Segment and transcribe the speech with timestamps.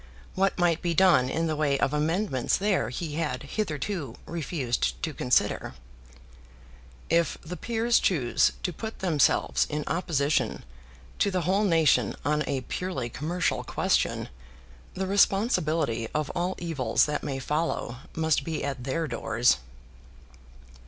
[0.33, 5.13] What might be done in the way of amendments there he had hitherto refused to
[5.13, 5.75] consider.
[7.07, 10.65] "If the peers choose to put themselves in opposition
[11.19, 14.29] to the whole nation on a purely commercial question,
[14.95, 19.57] the responsibility of all evils that may follow must be at their doors."